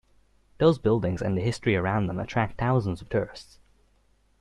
Those 0.57 0.79
buildings 0.79 1.21
and 1.21 1.37
the 1.37 1.43
history 1.43 1.75
around 1.75 2.07
them 2.07 2.19
attract 2.19 2.57
thousands 2.57 3.03
of 3.03 3.09
tourists. 3.09 3.59